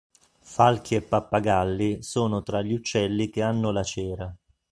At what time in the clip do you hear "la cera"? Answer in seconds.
3.71-4.35